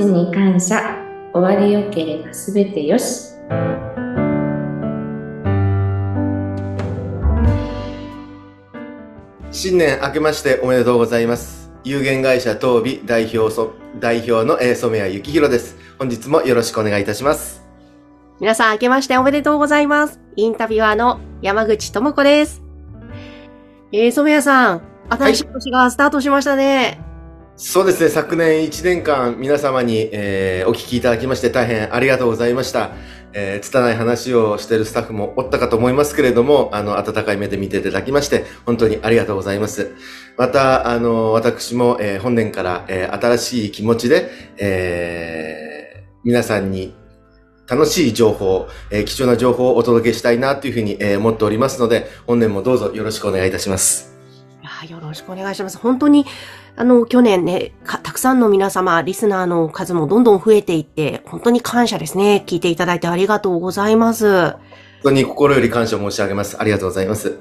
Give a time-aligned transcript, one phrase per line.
[0.00, 0.96] ちに感謝。
[1.32, 3.34] 終わりよければすべてよし。
[9.52, 11.70] 新年明けましておめでとうございます。
[11.84, 15.76] 有限会社東美代表そ代表の、えー染谷幸宏です。
[15.98, 17.62] 本日もよろしくお願いいたします。
[18.40, 20.18] 皆さん明けましておめでとうございます。
[20.36, 22.62] インタビュアーの山口智子です。
[23.92, 27.09] えー、染谷さん、新しい年がスタートしましたね。
[27.62, 32.92] そうですね、昨年1年間皆様に、えーお聞きいただきまして大変ありがとうございました。
[33.34, 39.94] えー、拙い話をしているスタッフもおったかと思いますけれども、あの、温かい目で見ていただきまして、本当にありがとうございます。
[40.38, 46.94] また、あの、私も、えー本年から、えー新しい気持ちで、えー皆さんに
[47.68, 54.10] 楽しい情報、えー貴重な情報をお届けしたいなというふうに、えー思っておりますので、本年もどうぞよろしくお願いいたします。
[54.88, 55.76] よろしくお願いします。
[55.78, 56.24] 本当に、
[56.80, 62.42] あの、去年ねか、たくさんの皆様、リスナーの数もどんどん増えていって、本当に感謝ですね。
[62.46, 64.52] 聞いていただいてありがとうございます。
[64.52, 64.58] 本
[65.02, 66.58] 当に心より感謝申し上げます。
[66.58, 67.38] ありがとうございます。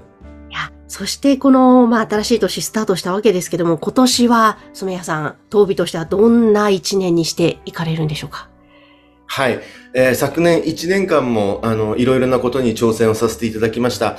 [0.50, 8.50] いや、そしてこの、まあ、新しい年スタートしたわけですけども、今年は、染谷さん、当美としてはどんな一年にしていかれるんでしょうか？
[9.26, 9.62] はい。
[9.94, 14.18] えー昨年1年間も、あの、いろいろなことに挑戦をさせていただきました。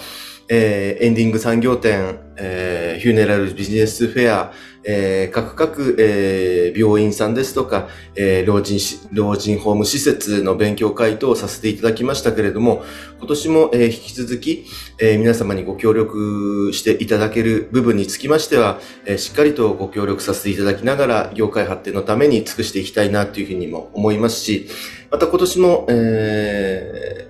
[0.48, 4.52] えーエンディング産業展、えーヒューネラルビジネスフェア、
[4.84, 12.82] えー各々、えー病院さんですとか、えー老人し、老人ホーム施設の勉強会等をさせていただきましたけれども、
[13.18, 14.64] 今年も、えー引き続き、
[14.98, 24.68] えー皆様にご協力していただける部分につきましては、えーしっかりとご協力させていただきながら、業界発展のために尽くしていきたいなというふうにも思いますし、
[25.10, 27.29] また今年も、えー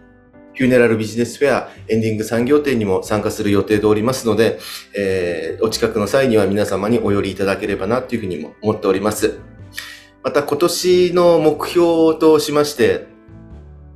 [0.64, 4.58] ューネラルビジネスフェアエンディング産業展にも参加する予定でおりますので、
[4.97, 9.41] えーお近くの際には皆様にお寄りいただければなというふうにも思っております。
[10.22, 13.06] また今年の目標としまして、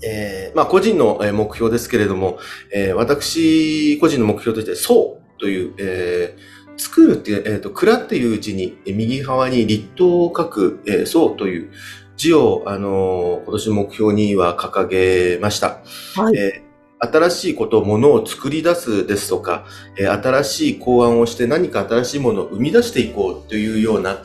[0.03, 2.39] えーまあ個人の目標ですけれども、
[2.73, 11.71] えー私個人の目標として、そうという、えー作るって、えっ、と、蔵っていう字に、右側に立冬を書く、えーそうという
[12.17, 15.81] 字を、あのー今年の目標には掲げました。
[16.17, 16.37] はい。
[16.37, 16.65] えー
[17.13, 19.67] 新しいこと、ものを作り出すですとか、
[19.99, 24.19] えー新しい考案をして何か新しいものを生み出していこうというような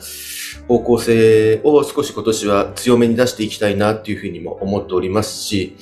[0.66, 5.76] 方向性を少し今年は強めに出していきたいなというふうにも思っておりますし、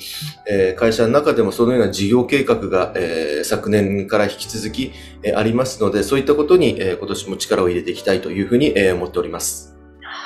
[0.49, 4.91] えー会社の中でもそのような事業計画が、えー昨年から引き続き、
[5.23, 9.68] えーありますので、そういったことに、えー今年も力を入れていきたいというふうに、えー思っております。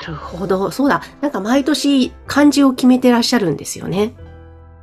[0.03, 0.69] なるほど。
[0.72, 1.02] そうだ。
[1.22, 4.14] なんか毎年漢字を決めてらっしゃるんですよね。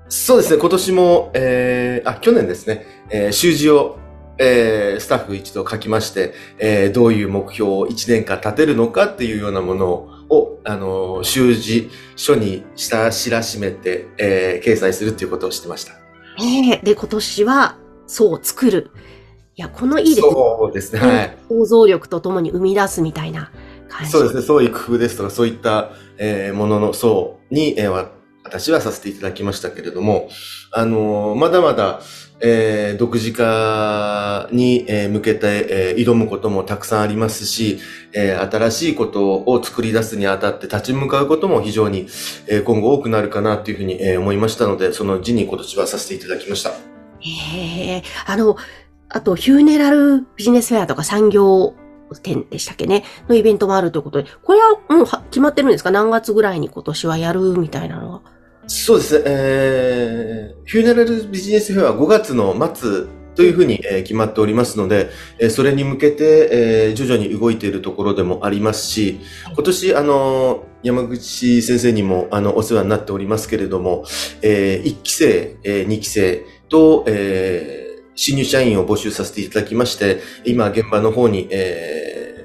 [0.08, 3.96] そうですね、今年も、えー、あ、去年ですね、えー習字を、
[4.38, 9.88] えースタッフ一度書きまして、えーどういう目標を1年間立てるのかっていうようなもの
[10.28, 15.92] を、あのー習字書に下知らしめて、えー掲載するっていうことをしてました。
[16.40, 17.76] ええで、今年は、
[18.06, 18.90] そう、作る。
[19.54, 20.32] いや、このいいですね。
[20.32, 21.36] そうですね、はい。
[21.48, 23.52] 想像力とともに生み出すみたいな
[24.10, 28.10] そうですね、創意工夫ですとか、そういった、えーものの層に、えーわ
[28.42, 30.28] 私はさせていただきましたけれども、
[30.72, 32.00] あのーまだまだ、
[32.40, 37.78] えー独自化に、えー向けて、えー挑むこともたくさんありますし、
[38.12, 42.06] えー新しいことを作り出すにあたって立ち向かうことも非常に、
[42.48, 46.70] えー今後多くなるかなというふうに、えー思いましたので、その字に今年はさせていただきました。
[47.22, 48.56] ええあの、
[49.10, 51.74] あと、ヒューネラルビジネスフェアとか産業
[52.16, 53.04] 展でしたっけね？
[53.28, 55.90] のイベントもあるということで、これはもう決まってるんですか？
[55.90, 58.20] 何月ぐらいに今年はやるみたいなのは。
[58.66, 69.18] そうですね、えー、ヒューネラルビジネスフェアは5月の末というふうに、えー決まっておりますので、えーそれに向けて、えー徐々に動いているところでもありますし、
[69.54, 74.04] 今年、あの、山口先生にも、あの、お世話になっておりますけれども、
[74.42, 77.79] え1期生、え2期生と、えー
[78.22, 82.44] 新入社員を募集させていただきまして、今、現場の方に、え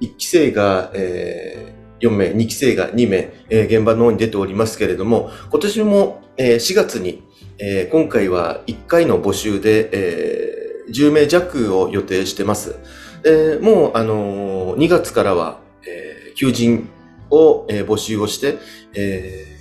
[0.00, 7.22] 1期生が、え4名、2期生が2名、えー現場の方に出ておりますけれども、今年も、えー4月に、
[7.58, 12.76] えー今回は1回の募集で、えー10名弱を予定してます。
[13.22, 16.88] でもう、あのー2月からは、えー求人
[17.28, 18.56] を、えー募集をして、
[18.94, 19.59] えー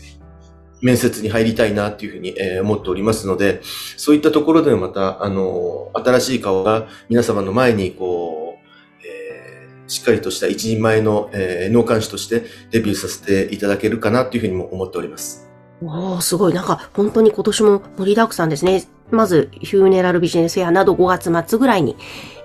[0.82, 3.62] 面接に入りたいなっていうふうに、えー思っておりますので、
[3.98, 8.68] そういったところでまた、あのー新しい顔が皆様の前に、こう、
[9.06, 15.50] えーしっかりとした一人前の、えー農幹師としてデビューさせていただけるかなというふうにも思っております。
[15.82, 16.54] おー、すごい。
[16.54, 18.84] なんか、本当に今年も盛りだくさんですね。
[19.12, 21.96] まず、ヒューネラルビジネスフェアなど5月末ぐらいに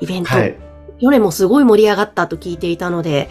[0.01, 0.31] イベント。
[0.31, 0.57] はい。
[1.03, 3.29] どれもすごい盛り上がったと聞いていたので、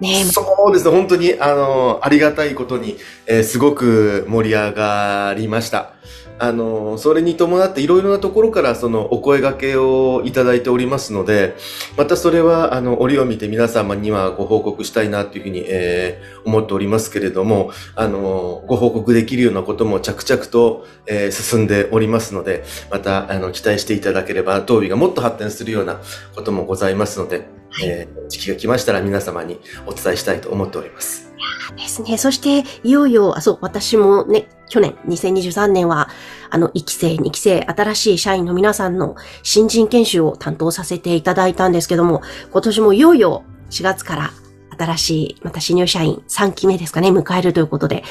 [0.00, 2.96] ねそうですね、本当に、あの、ありがたいことに、
[3.26, 5.94] えーすごく盛り上がりました。
[6.38, 11.54] あの、それに伴っていろいろなところからそのお声掛けをいただいておりますので、
[11.96, 26.00] またそれは、あの、折を見て皆様にはご報告したいなというふうに、えー思っておりますけれども、あの、ご報告できるようなことも着々と、えー進んでおりますので、また、あの、期待していただければ、当備がもっと発展するような
[26.34, 31.32] こともございますので、えー時期が来ましたら皆様にお伝えしたいと思っております。
[31.76, 32.16] ですね。
[32.16, 36.08] そして、いよいよ、あ、そう、私もね、去年、2023年は、
[36.50, 42.22] あの、1期生、2期生、新しい社員の皆さんの新人研修を担当させていただいたんですけども、
[42.52, 44.30] 今年もいよいよ4月から
[44.78, 48.04] 新しい、また新入社員3期目ですかね、迎えるということで、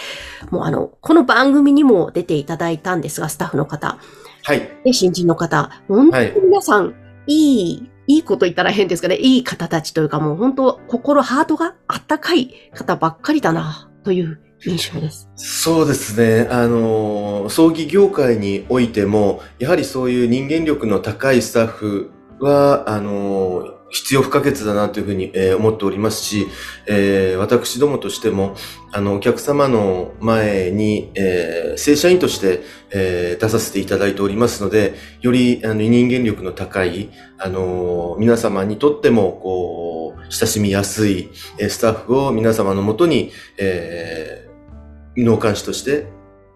[0.52, 3.98] もうあの、この番組にも出ていただいたんですが、スタッフの方、
[4.44, 4.70] はい。
[4.84, 6.94] で、新人の方、本当に皆さん、
[7.28, 15.30] いい、いいいこと言ったら変ですかね、いい方たちというかもう本当、心、ハートがあったかい方ばっかりだな、という印象です。
[15.36, 16.48] そうですね。
[16.50, 26.48] あの、葬儀業界においても、やはりそういう人間力の高いスタッフは、あの、必要不可欠だなというふうに、え思っておりますし、
[26.88, 28.56] えー私どもとしても、
[28.92, 32.62] あの、お客様の前に、えー正社員として、
[32.92, 41.30] えー出させていただいておりますので、よりあの人間力の高い、あの、皆様にとっても、こう、親しみやすい、
[41.60, 46.08] えスタッフを皆様のもとに、えー納棺師として、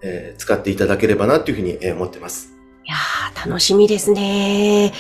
[0.02, 2.59] えー使っていただければなというふうに、え思ってます。
[2.90, 4.92] いやー、楽しみですね。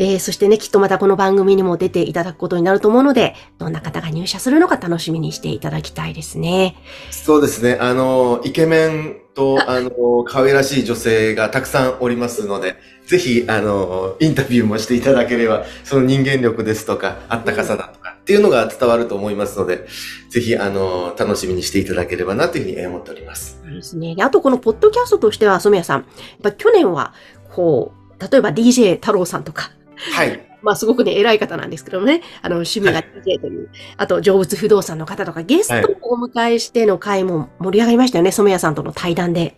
[0.00, 6.74] えー、そしてね、きっとまたこの番組にも出ていただくことになると思うので、どんな方が入社するのか楽しみにしていただきたいですね。
[7.12, 7.78] そうですね。
[7.80, 19.86] あの、イケメンと、あの、可愛らしい女性がたくさんおりますので、ぜひ、あの、インタビューもしていただければ、その人間力ですとか、あったかさだとか、っていうのが伝わると思いますので、
[20.30, 23.60] ぜひ、あの、楽しみにしていただければなというふうにえー思っております。
[23.62, 24.16] そうですね。
[24.16, 26.06] であとこのポッドキャストとしては、染谷さん、やっ
[26.42, 27.14] ぱ去年は、
[27.56, 29.70] こう、例えば DJ 太郎さんとか、
[30.12, 30.42] はい。
[30.60, 39.56] まあすごくね、偉い方なんですけどもね、あの、趣味が DJ という、あと、成仏不動産の方とか、ゲストをお迎えしての回も盛り上がりましたよね、染谷さんとの対談で。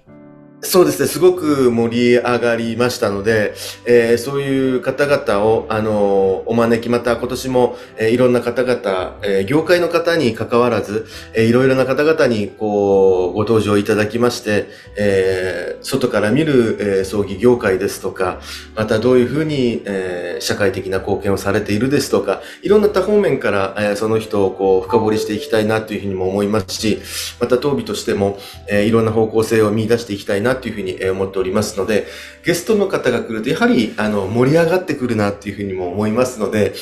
[0.60, 3.54] そうですね、すごく盛り上がりましたので、
[3.86, 14.66] えーそういう方々を、あのお招き、また今年も、えーいろんな方々、え業界の方に関わらず、えーいろいろな方々に、こう、ご登場いただきまして、
[14.96, 18.40] え外から見る、え葬儀業界ですとか、
[18.74, 26.98] またどういうふうに、え社会的な貢献をされているですとか、いろんな多方面から、えその人をこう、深掘りしていきたいなというふうにも思いますし、
[27.38, 28.38] また当備としても、
[28.68, 32.06] えいろんな方向性を見出していきたいなというふうにえー思っておりますので、
[32.44, 36.74] ゲストの方が来ると、やはり、あの、盛り上がってくるなというふうにも思いますので、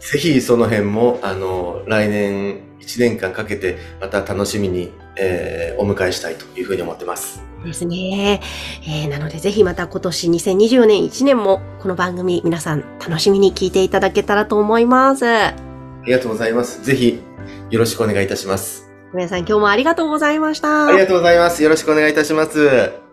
[0.00, 7.42] ぜひその辺も、あの、来年1年間かけて、また楽しみに、えーお迎えしたいというふうに思ってます。
[7.64, 8.40] ですね。
[8.86, 15.26] えーなのでぜひまた今年2024年1年もこの番組皆さん楽しみに聞いていただけたらと思います。
[15.26, 15.54] あ
[16.06, 16.82] りがとうございます。
[16.84, 17.20] ぜひ、
[17.70, 18.86] よろしくお願いいたします。
[19.12, 20.86] 皆さん今日もありがとうございました。
[20.86, 21.62] ありがとうございます。
[21.62, 23.05] よろしくお願いいたします。